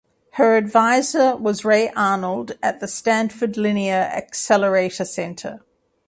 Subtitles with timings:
[0.31, 5.61] Her advisor was Ray Arnold at the Stanford Linear Accelerator Center.